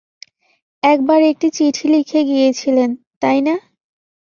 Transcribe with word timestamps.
এক 0.83 0.99
বার 1.01 1.21
একটি 1.23 1.47
চিঠি 1.49 1.85
লিখে 1.87 2.19
গিয়েছিলেন, 2.23 2.89
তাই 3.21 3.39
না? 3.41 3.55